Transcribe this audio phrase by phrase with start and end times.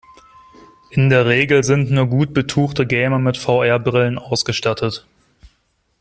[0.89, 5.05] In der Regel sind nur gut betuchte Gamer mit VR-Brillen ausgestattet.